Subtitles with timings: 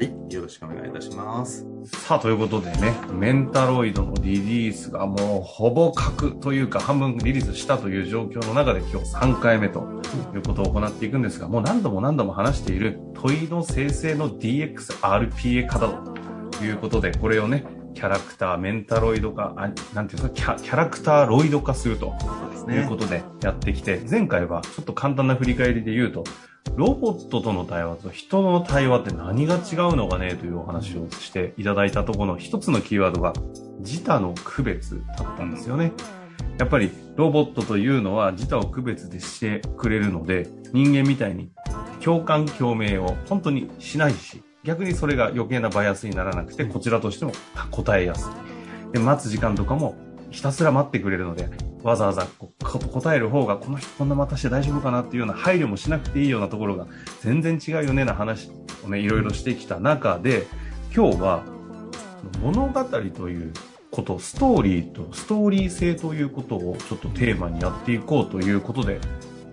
[0.00, 1.66] はい、よろしくお願いいたします。
[1.84, 9.80] さあ、ということでね、メンタロイドのリリースがもうほぼ確というか半分リリースしたという状況の中で今日3回目と
[10.34, 22.14] いうことを行っていくんですが、もう何度も何度も話している問いの生成の DXRPA 化だということで、これをね、キャラクター、メンタロイド化、あなんていうんですかキャ、キャラクターロイド化すると
[22.70, 26.24] いうことでやってきて、前回はちょっと簡単な振り返りで言うと、
[26.76, 33.32] ロボットとの対話と人の対話って何が違うのかねというお話をしていただいたところの一つのキーワードが
[33.80, 35.92] 自他の区別だったんですよね。
[36.58, 41.50] やっぱりロボットというのは自他を区別でしてくれるので人間みたいに
[42.02, 47.32] 共感共鳴を本当にしないし逆にそれが余計なバイアスにならなくてこちらとしても
[47.70, 48.30] 答えやす
[48.90, 48.92] い。
[48.92, 49.96] で待つ時間とかも
[50.30, 51.48] ひたすら待ってくれるので、
[51.82, 56.86] わざわざ答える方が、この人こんな待たして大丈夫かなっていうような配慮もしなくていいようなところが、
[57.20, 58.50] 全然違うよねな話
[58.84, 60.46] をね、いろいろしてきた中で、
[60.94, 61.42] 今日は、
[62.42, 63.52] 物語という
[63.90, 69.00] こと、ストーリーと、ストーリー性ということをちょっとテーマにやっていこうということで、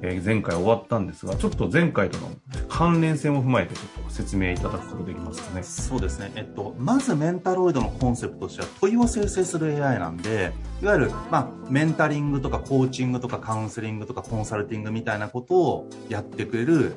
[0.02, 2.30] えー、前回終わったんですが、ちょっと前回との
[2.78, 5.64] 関連性も踏まえてちょっと説明いただくことできますかね。
[5.64, 6.31] そうですね。
[6.36, 16.93] えっと、まずメンタロイドのコンセプトとしては問いを生成する AI なんで、いわゆる、まあ、メンタリングとかコーチングとかカウンセリングとかコンサルティングみたいなことをやってくれる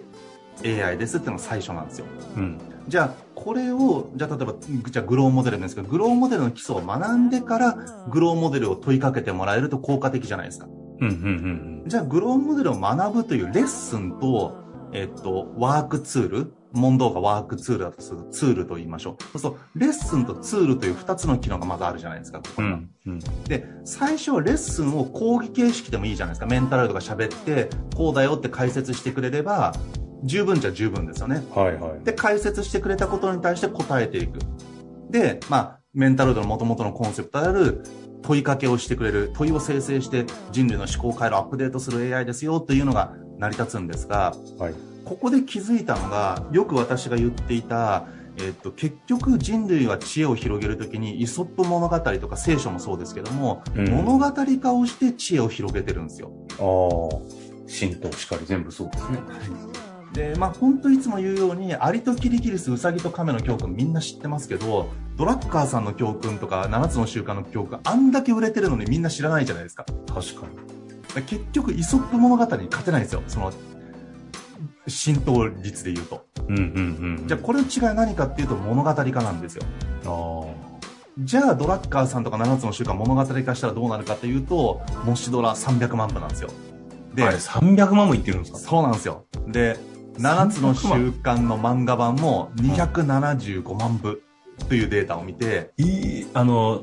[0.62, 2.04] AI ですっていうのが最初なんですよ。
[2.36, 2.58] うん。
[2.86, 4.54] じゃあ、これを、じゃあ例えば、
[4.90, 7.72] じゃあグローモデルなんですけど、グローモデルの基礎を学んでから、
[8.10, 10.66] グローモデルを問いかけてもらえると効果的じゃないですか。
[11.00, 19.22] うんうんうん、じゃあ、グローモデルを学ぶというレッスンと、えっと、ワークツール、問答がワークツールだとするツールと言いましょう。
[19.22, 26.46] そうすると、レッスンとツールという二つの機能がまずあるじゃないですか、ここうんうん、で、最初はレッスンを講義形式でもいいじゃないですか。
[26.46, 29.72] メンタルとか喋って、こうだよって解説してくれれば、
[30.24, 31.42] 十分じゃ十分ですよね。
[31.54, 32.04] はいはい。
[32.04, 34.38] で、解説してくれたことに対して答えていく。
[35.10, 37.82] で、まあ、メンタルドの元々のコンセプトである
[38.22, 44.74] 問いかけをしてくれる、問いを生成して人類の思考回路をアップデートする AI ですよというのが成り立つんですが、はい、
[45.04, 48.06] ここで気づいたのが、よく私が言っていた、
[48.38, 54.30] えっと、結局人類は知恵を広げるときにイソップ物語とか聖書もそうですけども、うん、物語
[54.60, 56.30] 化をして知恵を広げてるんですよ。
[56.58, 57.20] ああ、
[57.66, 59.18] 神道しかり全部そうですね。
[60.12, 69.86] で、まあ本当いつも言うように、アリとキリギリス、ウサギとカメの教訓みんな知ってますけど、ドラッカーさんの教訓とか、7つの習慣の教訓、あんだけ売れてるのにみんな知らないじゃないですか。
[70.06, 70.80] 確かに。
[71.14, 73.22] 結局、イソップ物語に勝てないんですよ。
[73.26, 73.52] その、
[74.86, 76.26] 浸透率で言うと。
[76.48, 79.62] うんうんうん、じゃあこれの違いは何かっていうと物語化なんですよ。
[80.04, 80.42] あ
[81.18, 86.50] じゃあドラッカーさんとか7つの習慣物語化したらどうなるかっていうと、もしドラ300万部なんですよ。
[87.14, 88.58] で、300万もいってるんですか？
[88.58, 89.26] そうなんですよ。
[89.46, 89.76] で、
[90.14, 94.22] 7つの習慣の漫画版も275万部
[94.68, 95.84] というデータを見て、い
[96.20, 96.82] い、あの、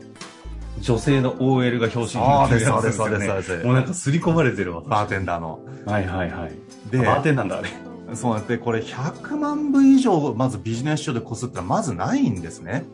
[0.82, 3.26] 女性の OL が表紙になってるやつですよね。
[3.26, 3.66] そうです、そうです。
[3.66, 4.82] もうなんか刷り込まれてるわ。
[4.82, 5.60] バーテンダーの。
[5.86, 6.52] はいはいはい。
[6.92, 7.70] で、バーテンダーだ、あれ。
[8.16, 12.86] そうなんで、これ100万部以上、まずビジネス書でこすったらまずないんですね。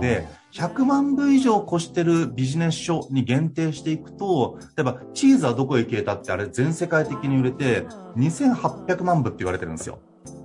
[0.00, 9.98] で、100万部以上越してるビジネス書に限定していくと、例えば、チーズはどこへ消えたってあれ全世界的に売れて、2800万部って言われてるんですよ。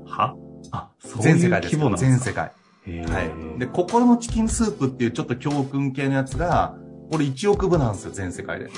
[0.06, 0.36] は？
[0.72, 2.52] あ、そういう規模なんです全世界。
[2.98, 3.60] はい。
[3.60, 6.76] で、心のチキンスープっていうちょっと教訓系のやつが、
[7.12, 8.70] これ1億部なんですよ、全世界で。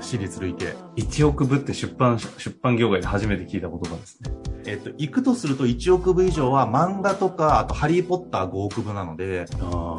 [0.00, 0.74] 私立累計。
[0.96, 4.30] 1億部って出版、出版業界で初めて聞いた言葉ですね。
[4.66, 9.46] えっと、行くとすると1億部以上は漫画とか、あとハリーポッター5億部なので、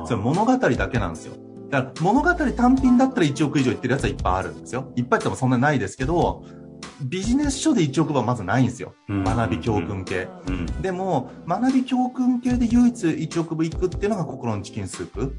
[0.06, 1.36] それ物語だけなんですよ。
[1.69, 4.92] だから物語単品だったら1億以上いってるやつはいっぱいあるんですよ。
[4.95, 6.44] いっぱいってもそんなないですけど、
[7.04, 8.94] ビジネス書で1億部はまずないんですよ。
[9.10, 10.28] 学び教訓系。
[10.82, 15.36] でも、学び教訓系で唯一1億部いくっていうのが心のチキンスープ。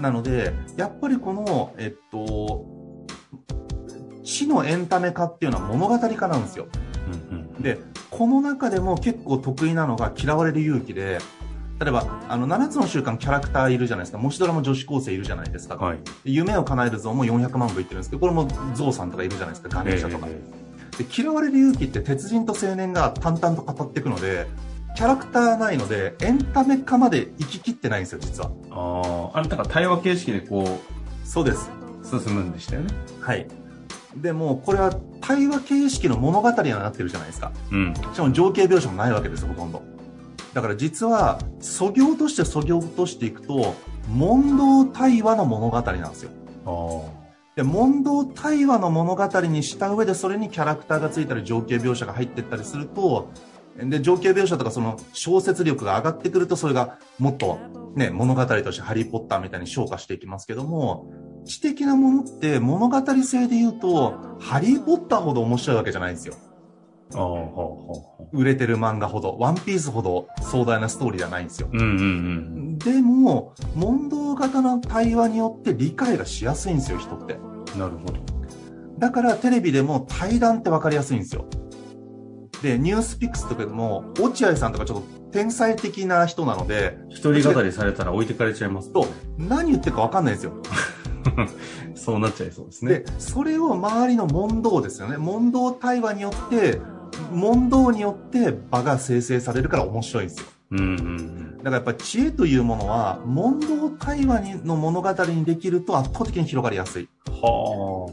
[0.00, 2.66] なので、やっぱりこの、えっと、
[4.24, 6.66] 知のエンタメ化っていうのは物語化なんですよ。
[7.60, 7.78] で、
[8.10, 11.18] この中でも結構得意なのが嫌われる勇気で、
[11.82, 14.18] 例えば、あの、7つの習慣キャラクターいるじゃないですか。
[14.18, 15.74] もしドラも女子高生いるじゃないですか。
[15.74, 15.96] はい。
[15.96, 19.68] で夢を叶える像も400万部いってるんですけど、これもゾウさんとかいるじゃないですか。
[19.68, 20.26] ガネーシャとか。
[20.28, 20.40] え
[20.98, 24.46] で嫌われる勇気って鉄人と青年が淡々と語っていくので、
[24.94, 28.50] キャラクターないので、エンタメ化まで行ききってないんですよ、実は。
[28.66, 30.78] えああ、あれ、だから対話形式でこ
[31.24, 31.70] そうです。
[32.04, 32.94] う、進むんでしたよね。
[33.20, 33.46] はい。
[34.16, 37.52] でも、これは対話形式の物語になってるじゃないですか。
[37.70, 37.94] うん。
[37.94, 39.82] しかも情景描写もないわけですよ、ほとんど。
[40.54, 43.74] だから実は、素行として素行としていくと、
[44.08, 46.30] 問答対話の物語なんですよ。
[47.56, 53.30] で、問答対話の物語にした上で、それにキャラクターがついたり、情景描写が入っていったりすると、
[53.76, 57.58] で、情景描写とかその小説力が上がってくると、それがもっと
[57.94, 61.10] ね、物語としてハリーポッターみたいに昇華していきますけども、
[61.44, 66.34] 知的なものって物語性で言うと、ハリーポッターほど面白いわけじゃないんですよ。
[68.32, 71.68] 売れてる漫画ほど、ワンピースほど壮大なストーリーじゃないんですよ。
[71.72, 71.76] う。
[71.76, 72.78] うんうんうん。
[72.78, 77.34] でも、問答型の対話によって理解がしやすいんですよ、人って。
[77.78, 78.14] なるほど。
[78.98, 81.46] だからテレビでも対談って分かりやすいんですよ。
[82.62, 89.06] で、ニュースピックスとかでも、落合さんとかちょっと天才的な人なので、一人語りされたら置いてかれちゃいます、と、
[89.36, 90.52] 何言ってるか分かんないんですよ。
[91.94, 93.00] そうなっちゃいそうですね。
[93.00, 95.16] で、それを周りの問答ですよね。
[95.16, 96.80] 問答対話によって、
[97.32, 100.46] 問答によって場が生成されるから面白いんですよ。
[100.72, 101.58] うんうんうん。
[101.58, 107.08] だからやっぱ知恵というものは、問答対話にの物語にできると圧倒的に広がりやすい。
[107.26, 108.10] は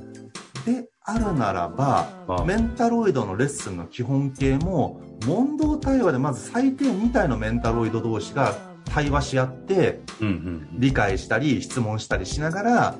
[0.66, 2.44] であるならば、あ。
[2.46, 8.56] メンタロイドのレッスンの基本形も、問答対話でまず最低2体のメンタロイド同士が
[8.86, 10.68] 対話し合って、うんうん。
[10.80, 12.96] 理解したり質問したりしながら、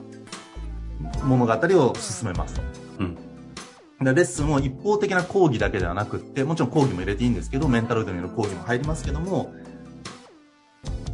[1.24, 2.79] 物語を進めますと。
[4.02, 9.54] でレッスンも一方的な講義だけではなくって、もちろん講義も入れていいんですけど、メンタロイドによる講義も入りますけども、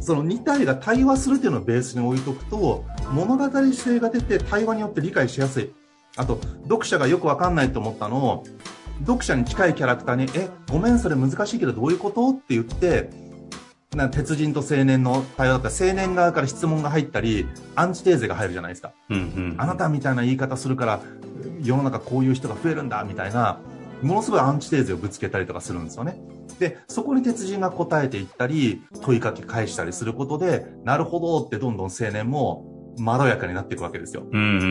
[0.00, 5.72] その2体が対話するっていうのをベースに置いとくと、物語性が出て対話によって理解しやすい。
[6.16, 8.44] あと、読者がよくわかんないと思ったのを、
[9.00, 12.30] 読者に近いキャラクターに、え、ごめん、それ難しいけどどういうこと？
[12.30, 13.10] って言って、
[13.94, 18.92] な鉄人と青年の対話だったら、青年側から質問が入ったり、アンチテーゼが入るじゃないですか。
[19.10, 19.54] うんうん。
[19.58, 21.00] あなたみたいな言い方するから、
[21.62, 23.60] 世の中こういう人が増えるんだ、みたいな、
[24.02, 26.20] ものすごいアンチテーゼをぶつけたりとかするんですよね。
[26.58, 34.24] で、そこに鉄人が答えていったり、問いかけ返したりすることで、なるほどってどんどん青年もまろやかになっていくわけですよ。
[34.30, 34.64] うんうんう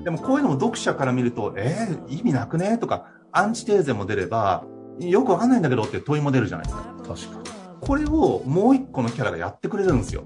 [0.00, 2.78] んでもこういうのも読者から見ると、えー、意味なくね？
[2.78, 4.64] とか、アンチテーゼも出れば、
[5.00, 6.94] よくわかんないんだけどって問いも出るじゃないですか。
[6.96, 7.02] うん。
[7.02, 7.61] 確かに。
[7.82, 10.24] これをもう一個のキャラがやってくれるんですよ。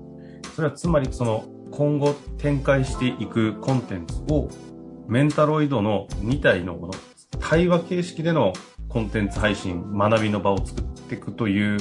[0.54, 4.48] それはつまりその今後展開していくコンテンツを
[5.08, 6.92] メンタロイドの2体のこの
[7.40, 8.52] 対話形式での
[8.88, 11.78] コンテンツ配信、学びの場を作っていくという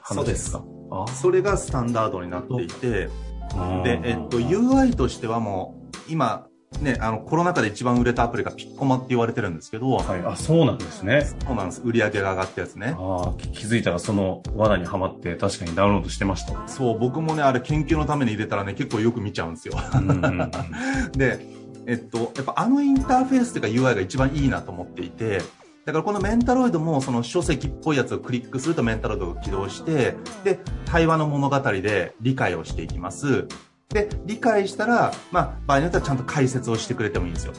[0.00, 0.64] 話ですか？
[0.90, 3.08] あそれがスタンダードになっていて、
[3.54, 6.46] あで、えっと、UI としてはもう、今、
[6.80, 11.26] ね、あの、コロナ禍で一番売れたアプリがピッコマって言われてるんですけど、はい、あ、そうなんですね。
[11.46, 11.82] そうなんです。
[11.84, 12.96] 売り上げが上がったやつね。
[12.98, 16.66] ああ、気気づいたらその罠にはまって確かにダウンロードしてました。
[16.68, 19.74] そう、僕もね、あれ研究のために入れたらね、結構よく見ちゃうんですよ。
[19.94, 20.50] うんうんうん
[21.12, 21.46] で、
[21.86, 25.40] えっと、やっぱあのインターフェースというか UI が一番いいなと思っていて、
[25.84, 30.14] だからこのメンタロイドもその書籍っぽいやつをクリックするとメンタロイドが起動して、
[30.44, 33.48] で、対話の物語で理解をしていきます。
[33.92, 37.52] で、理解したら、まあ、場合によってはちゃんと解説をしてくれてもいいんですよ。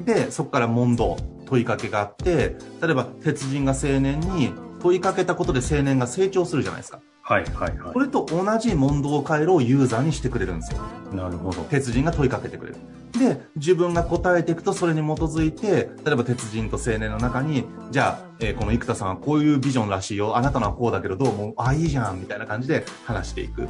[0.00, 7.00] で、そこから問答、問いかけがあって、例えば鉄人が青年に問いかけたことで青年が成長するじゃないですか。
[7.24, 10.80] はいはいはこれと同じ問答回路をユーザーにしてくれるんですよ。
[11.12, 11.16] い。
[11.16, 11.62] なるほど。
[11.62, 12.78] 鉄人が問いかけてくれる。
[13.12, 20.36] で、自分が答えていくと、それに基づいて、例えば鉄人と青年の中に、じゃあ、えーこの生田さんはこういうビジョンらしいよ。
[20.36, 22.20] あなたのはこうだけどどう思うあ、いいじゃん。
[22.20, 23.68] みたいな感じで話していく。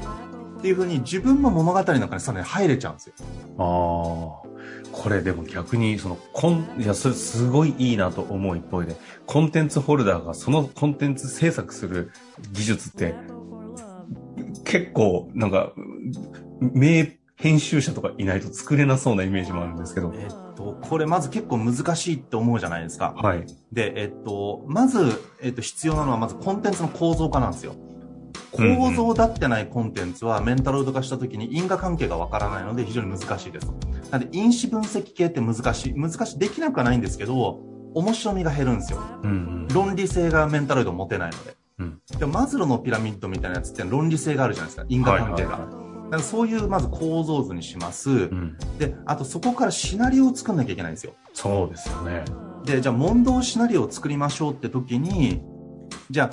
[0.63, 3.15] っていう風に自分も物語の中にさらに入れちゃうんですよ。
[3.59, 4.49] ああ。
[4.93, 8.95] これでも逆に、その、コン、いや、それすごいいいなと思う一方で、
[9.27, 12.13] コンテンツホルダーがそのコンテンツ制作する
[12.53, 13.17] 技術って、
[14.65, 15.73] 結構、なんか、
[16.61, 20.15] 名編集者とかいないと作れなそうなイメージもあるんですけど。
[20.15, 23.15] えっと、これまず結構難しいって思うじゃないですか。
[23.17, 23.45] はい。
[23.73, 27.75] で、えっと、まず、えっと、必要なのはまずコンテンツの構造化なんですよ。
[28.59, 33.73] うんうん構造だってないコンテンツはメンタロイド化した時に因果関係がわからないので非常に難しいです。
[34.11, 35.95] なんで因子分析系って難しい。
[35.95, 36.39] 難しい。
[36.39, 37.61] できなくはないんですけど、
[37.95, 39.01] 面白みが減るんですよ。
[39.23, 41.57] うん論理性がメンタロイド持てないので。
[41.79, 44.87] うんでもマズローのピラミッドみたいなやつって論理性があるじゃないですか。
[44.89, 45.51] 因果関係が。
[45.51, 45.67] だか
[46.11, 48.11] らそういうまず構造図にします。
[48.11, 48.57] うん。
[48.79, 51.15] で、あとそこからシナリオを作んなきゃいけないんですよ。
[51.33, 52.25] そうですよね。
[52.67, 55.43] で、じゃあ問答シナリオを作りましょうって時に、
[56.11, 56.31] じゃあ、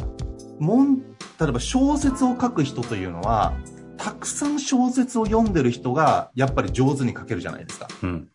[0.60, 0.98] もん、
[1.40, 3.54] 例えば小説を書く人というのは、
[3.98, 7.88] たくさん小説を読んでる人が、やっぱり上手に書けるじゃないですか。
[8.04, 8.28] うん。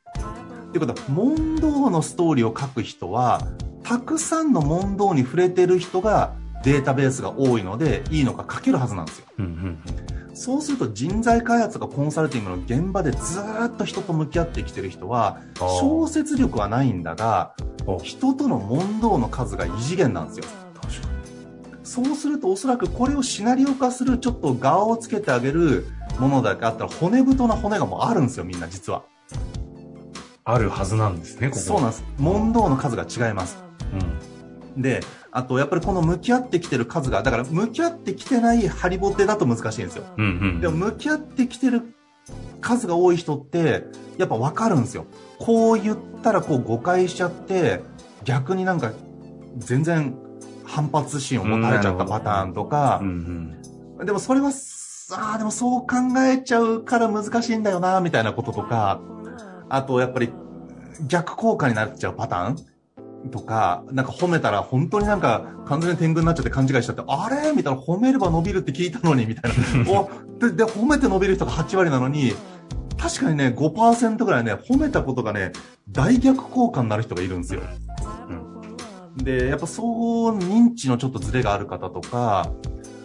[0.69, 3.41] っていうことは、問答のストーリーを書く人は、
[3.83, 9.27] たくさんの問答に触れてる人がデータベースが多いので、いいのが書けるはずなんですよ。
[9.39, 9.45] うん。
[9.45, 9.79] うん。
[10.35, 17.55] そうすると人材開発とかコンサルティングの現場でずーっと人と向き合ってきてる人は、小説力はないんだが、
[17.87, 20.47] お人との問答の数が異次元なんですよ。
[21.95, 25.87] そうするとおそらくこれをシナリオ化するちょっと側をつけてあげる
[26.19, 29.05] ものだけあったら骨太な骨がもうあるんですよ、みんな実は。
[30.43, 31.61] あるはずなんですね、ここ。
[31.61, 32.05] そうなんです。
[32.19, 33.63] 問答の数が違います。
[34.75, 34.83] うん。
[34.83, 40.05] で、あとやっぱりこの向き合ってきてる数が、だから向き合ってきてないハリボテだと難しいんですよ。
[40.17, 40.61] うんうん。
[40.61, 41.95] でも向き合ってきてる
[42.61, 43.85] 数が多い人って、
[44.19, 45.07] やっぱ分かるんですよ。
[45.39, 47.83] こう言ったらこう誤解しちゃって、
[48.25, 48.91] 逆になんか
[49.59, 50.19] 全然
[50.75, 53.57] 反発心を持たれちゃったパターンとかうん
[53.99, 54.07] う、ん。
[54.07, 54.51] でもそれは、
[55.13, 55.87] ああ、でもそう考
[56.27, 59.01] えちゃうから難しいんだよな、みたいなこととか、
[59.69, 60.33] あとやっぱり
[61.07, 62.51] 逆効果になっちゃうパター
[63.27, 67.53] ンとか、なんか褒めたら本当になんか完全に天狗になっちゃって勘違いしちゃって、あれ？
[67.53, 69.57] みたいな褒めれば伸びるって聞いたのに、みたいな。
[69.91, 72.35] おでで、褒めて伸びる人が8割なのに、
[72.99, 75.53] 確かにね、5%ぐらいね、褒めたことがね、
[75.89, 77.61] 大逆効果になる人がいるんですよ。
[79.17, 82.51] で、やっぱそう認知のちょっとズレがある方とか、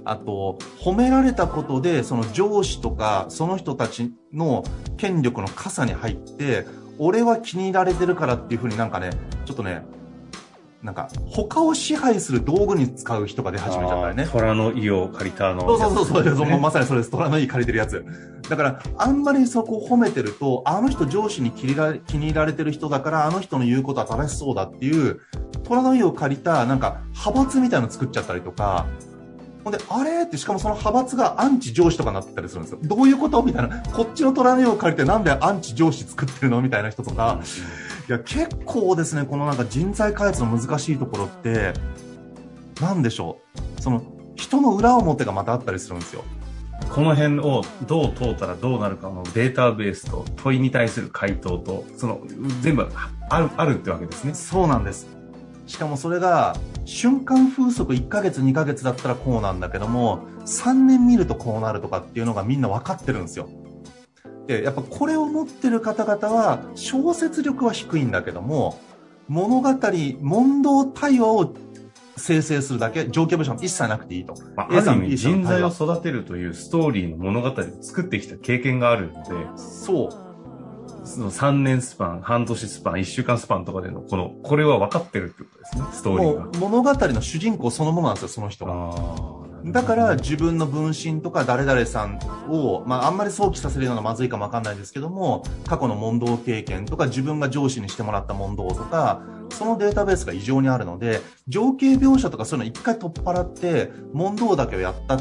[0.05, 4.63] あと、褒められたことで、その上司とか、その人たちの
[4.97, 6.65] 権力の傘に入って、
[6.97, 9.11] 俺は気に入られてるからっていうふうになんかね、
[9.45, 9.83] ちょっとね、
[10.81, 14.27] なんか、他を支配する道具に使う人が出始めちゃったりね。
[14.31, 15.61] 虎の意を借りたの。
[15.61, 17.11] そうそうそうそう、まさにそれです。
[17.11, 18.05] 虎のいい借りてるやつ。
[18.49, 25.19] だから、あんまりそこを褒めてると、あの人上司に気に入られ気に入られてる人だから、あの人の言うことは正しそうだっていう、
[25.69, 28.87] 虎の意を借りた、なんか、派閥みたいなの作っちゃったりとか、
[29.63, 30.23] ほんで、あれ？
[30.23, 32.79] って、しかもその派閥がアンチ上司とかになってたりするんですよ。
[32.81, 33.43] どういうこと？
[33.43, 33.81] みたいな。
[33.83, 36.61] こっちの虎の意を借りてなんでアンチ上司作ってるの？
[36.61, 37.41] みたいな人とか、
[38.07, 41.73] いや、結構ですね、このなんか人材開発の難しいところって、
[42.81, 43.41] なんでしょ
[43.77, 43.81] う。
[43.81, 44.01] その、
[44.35, 46.23] 人の裏表がまたあったりするんですよ。
[46.89, 52.21] この辺をどう通ったらどうなるかのデータベースと問いに対する回答と、その
[52.61, 52.89] 全部
[53.29, 54.33] ある、あるってわけですね。
[54.33, 55.18] そうなんです。
[55.69, 63.47] しかもそれが、瞬間風速1ヶ月2ヶ月だったらこうなんだけども、3年見るとこうなるとかっていうのがみんな分かってるんですよ。
[64.47, 68.79] で、やっぱこれを持ってる方々は、小説力は低いんだけども、
[69.27, 69.69] 物語、
[70.21, 71.53] 問答対話を
[72.17, 74.33] 生成するだけ、状況描写も一切なくていいと。
[74.55, 80.28] まあ、る意味人材を育てるというストーリーの物語を作ってきた経験があるので、そう。
[81.09, 86.59] その3年スパン、半年スパン、1週間スパンとかでの、この、これは分かってるってことですね、ストーリーが。
[86.59, 88.95] 物語の主人公そのものなんですよ、その人が。
[89.65, 105.17] だから自分の分身とか誰々さんを、まああんまり想起させるようなまずいかもわかんないですけども、過去の問答経験とか自分が上司にしてもらった問答とか、そのデータベースが異常にあるので、情景描写とかそういうの一回取っ払って、問答だけをやった、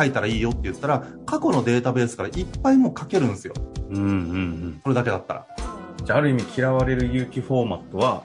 [0.00, 3.54] 書いたらいいよって言ったら、過去のデータベースからいっぱいもう書けるんですよ。
[3.90, 4.80] うんうんうん。
[4.82, 5.46] これだけだったら。
[6.04, 8.24] じゃあ、ある意味嫌われる勇気フォーマットは、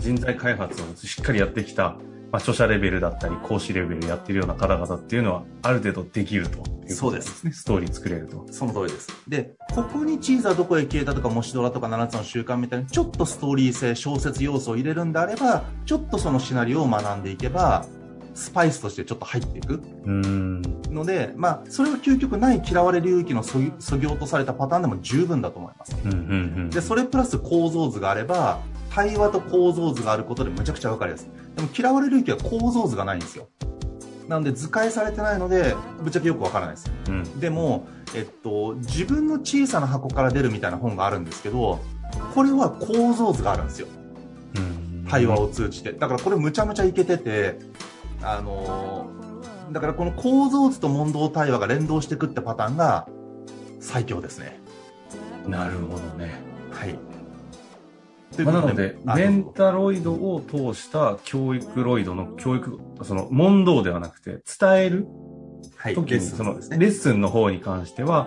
[0.00, 1.96] 人材開発をしっかりやってきた、
[2.32, 7.52] まあ、著者レベルだったり、講師レベルやってるような方々っていうのは、ある程度できるとそうですね。
[7.52, 8.46] ストーリー作れると。
[8.50, 9.08] その通りです。
[9.28, 17.86] で、ここにチーズはどこへ消えたとか、もしドラとか7つの習慣みたいに、ちょっとストーリー性、小説要素を入れるんであれば、ちょっとそのシナリオを学んでいけば、
[18.34, 19.80] スパイスとしてちょっと入っていく。
[20.06, 25.96] ので、まあ、それが究極ない嫌われ領域のそぎそぎ落とされたパターンでも十分だと思います。
[26.04, 26.20] うんうんう
[26.64, 26.70] ん。
[26.70, 28.60] で、それプラス構造図があれば、
[28.90, 31.56] 対話と構造図があることでむちゃくちゃわかりやすい。
[31.56, 33.48] でも嫌われ領域は構造図がないんですよ。
[34.28, 36.90] なので図解されてないので、ぶっちゃけよくわからないです。
[37.08, 37.40] うん。
[37.40, 41.80] でも、えっと、自分の小さな箱から出るみたいな本があるんですけど、
[42.34, 43.88] これは構造図があるんですよ。
[44.56, 45.92] うん対話を通じて。
[45.92, 47.58] だからこれむちゃむちゃいけてて、
[48.24, 49.24] あのー
[49.72, 53.08] だからこの構造図と問答対話が連動していくってパターンが
[53.80, 54.60] 最強ですね。
[55.46, 56.34] なるほどね。
[56.70, 56.98] はい。
[58.42, 65.06] まあ、なので、あメンタロイドを通した教育ロイドの教育、その問答ではなくて、伝える
[65.76, 66.54] はい、時に、レッスンその。
[66.54, 68.26] レッスンの方に関しては、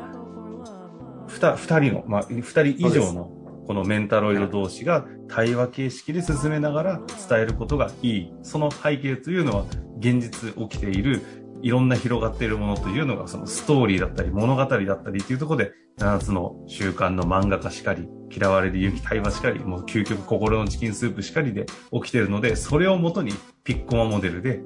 [1.27, 3.32] ふた、二人の、まあ、二人以上の、
[3.67, 8.33] このメンタロイド同士が対話形式で進めながら伝えることがいい。
[8.41, 9.65] その背景というのは、
[10.00, 11.21] 現実起きている
[11.62, 23.33] いろんな広がっているものというのが、そのストーリーだったり、物語だったりっていうところで、7つの習慣の漫画家しかり、嫌われる勇気対話しかり、もう究極心のチキンスープしかりで起きてるので、それをもとに
[23.65, 24.62] ピッコマモデルで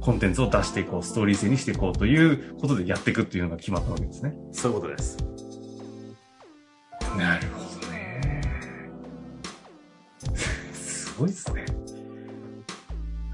[0.00, 4.36] コンテンツを出していこう、ストーリー性にしていこうということでやっていくっていうのが決まったわけですね。
[4.52, 5.16] そういうことです。
[7.16, 7.65] なるほど
[11.18, 11.64] ごいですね。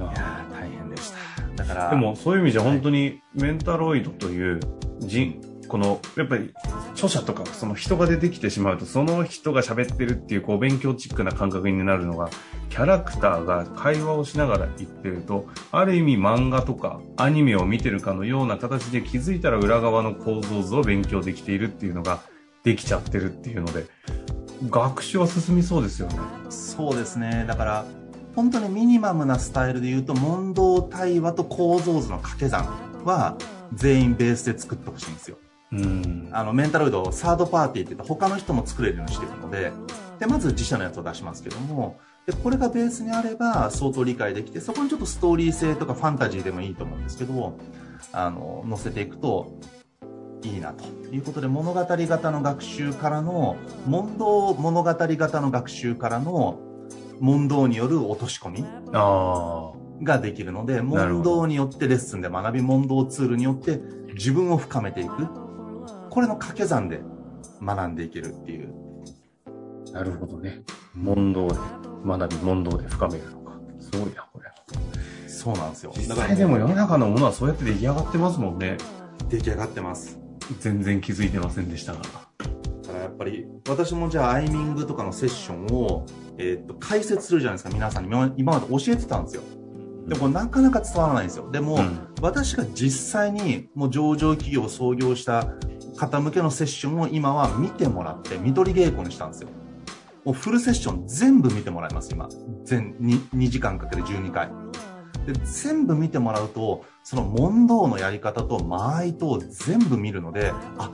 [0.01, 1.19] いやー大変でした。
[1.57, 4.61] だから、でもそういう意味じゃ本当にメンタロイドという
[5.01, 5.41] 人、
[5.73, 6.53] このやっぱり
[6.93, 12.29] 著者とかその人が出てきてしまうとその人が喋ってるっていうこう勉強チックな感覚になるのが
[12.69, 22.21] キャラクターが会話をしながら言ってるとある意味漫画とかアニメを見てるかのような形で気づいたら裏側の構造図を勉強できているっていうのが
[22.65, 23.87] できちゃってるっていうので
[24.71, 26.19] 学習は進みそうですよね。
[26.51, 27.45] そうですね。
[27.49, 27.85] だから、
[28.35, 32.67] 本当にミニマムなスタイルで言うと、問答対話と構造図の掛け算
[33.05, 33.37] は、
[33.75, 35.39] 全員ベースで作ってほしいんですよ。
[35.73, 36.29] うん。
[36.33, 39.73] あの、メンタロイドをサードパーティーって言って他の人も作れるようにしてるので、
[40.19, 47.59] で、まず自社のやつを出しますけども、で、これがベースにあれば相当理解できて、そこにちょっとストーリー性とかファンタジーでもいいと思うんですけど、
[48.13, 49.59] あの、載せていくと
[50.43, 50.85] いいなと
[51.15, 53.57] いうことで、物語型の学習からの、
[53.87, 56.59] 問答物語型の学習からの、
[57.21, 59.73] 問答による落とし込みあ
[60.03, 63.81] ができるので、問答によってレッスンで学び、問答ツールによって
[64.15, 65.29] 自分を深めていく。
[66.11, 67.01] これの掛け算で
[67.63, 68.75] 学んでいけるっていう。
[69.95, 70.63] あ、なるほどね。
[70.95, 71.55] 問答で
[72.05, 73.53] 学び、問答で深めるのか。
[73.79, 74.51] すごいな、これ。
[75.29, 75.93] そうなんですよ。
[75.97, 78.77] 実際でも世の中のものはそうやって出来上がってますもんね。
[79.29, 80.22] 出来上がってます。
[80.61, 82.01] 全然気づいてませんでしたが。
[82.01, 82.23] だか
[82.93, 86.07] らやっぱり、私もじゃあアイミングとかのセッションを、
[86.39, 88.09] えーっと、解説するじゃないですか、皆さんに。
[88.09, 89.43] 今今まで教えてたんですよ。
[90.07, 91.51] でもなかなか伝わらないんですよ。
[91.51, 95.55] でも、うん私が実際にもう上場企業を創業した
[95.97, 99.49] 方向けのセッションを今は見てもらって、見取り稽古にしたんですよ。
[100.25, 102.29] もうフルセッション全部見てもらいます、今。
[102.65, 104.53] 全 2, 2時間かけて12回。
[105.27, 110.91] で、全部見てもらうと、その問答のやり方と間合いと全部見るので、あ、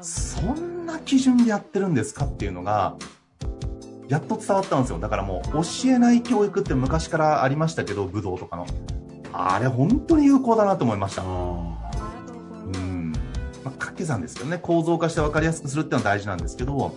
[0.00, 2.96] そんな基準でやってるんですかっていうのが、
[4.08, 4.98] やっと伝わったんですよ。
[4.98, 8.66] だからもう教えない教育って昔からありましたけど、武道とかの。
[9.32, 11.22] あれ本当に有効だなと思いました。
[11.22, 13.12] うん。
[13.64, 16.94] まあ、掛け算ですけどね、構造化して分かりやすくするっていうのは大事なんですけど、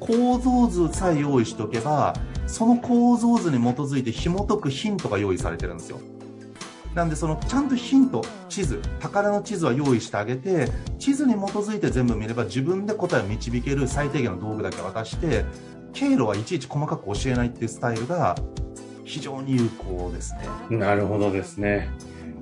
[0.00, 2.14] 構造図さえ用意しておけば、
[2.46, 6.00] その構造図に基づいて紐解くヒントが用意されてるんですよ。
[6.94, 15.44] なんでそのちゃんとヒント、地図、宝の地図は用意してあげて、地図に基づいて全部見れば自分で答えを導ける最低限の道具だけ渡して、
[15.92, 18.36] 経路はいちいち細かく教えないっていうスタイルが
[19.04, 20.34] 非常に有効です
[20.70, 20.76] ね。
[20.76, 21.90] なるほどですね。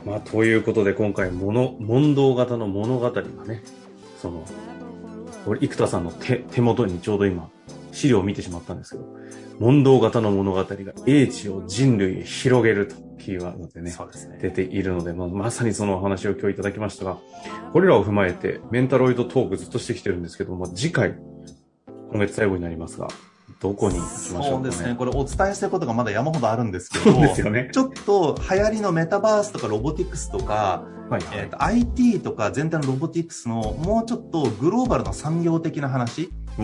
[0.04, 3.62] まあ、ということで今回、もの、問答型の物語がね、
[4.20, 4.44] その、
[5.46, 7.50] 俺、生田さんの手、手元にちょうど今、
[7.96, 9.06] 資料を見てしまったんですけど、
[9.58, 10.66] 問答型の物語が
[11.06, 14.38] 英知を人類へ広げると、キーワードでね、ですね。
[14.40, 17.16] 出ているので、まあ、まさにそのお話を今日いただきましたが、
[17.72, 21.16] これらを踏まえて、メンタロイドトークずっとしてきてるんですけども、次回、
[22.12, 23.08] 今月最後になりますが、
[23.60, 24.50] どこに行きましょうかね。
[24.50, 24.94] そうですね。
[24.94, 27.70] これお伝えしたいことがまだ山ほどあるんですけど、ですよね。
[27.72, 36.62] ちょっと流行りのメタバースとかロボティクスとか、はい、えーと IT とか全体のロボティクスのもうちょっとグローバルな産業的な話、こ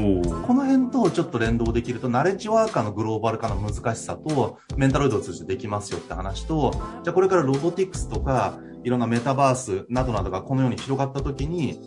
[0.55, 11.79] の辺とちょっと連動できると、ナレッジワーカーのグローバル化の難しさと、メンタロイドを通じてできますよって話と、じゃあこれからロボティクスとか、いろんなメタバースなどなどがこのように広がった時に、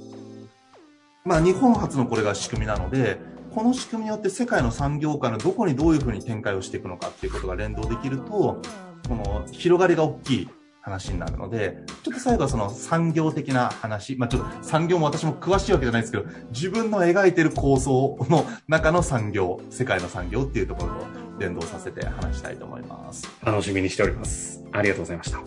[1.23, 3.19] まあ日本初のこれが仕組みなので、
[3.55, 8.61] この仕組みによって世界の産業界のどこにどういうふうに展開をしていくのかっていうことが連動できると、
[9.07, 10.49] この広がりが大きい
[10.85, 21.05] 話になるので、ちょっと最後はその産業的な話、まあちょっと産業も私も詳しいわけじゃないですけど、自分の描いてる構想の中の産業、世界の産業っていうところと
[21.39, 23.27] 連動させて話したいと思います。
[23.43, 24.63] 楽しみにしております。
[24.71, 25.39] ありがとうございました。
[25.39, 25.43] は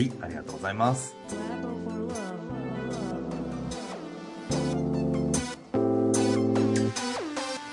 [0.00, 1.14] い、ありがとうございます。